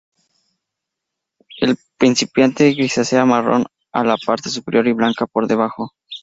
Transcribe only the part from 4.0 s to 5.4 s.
la parte superior y blanca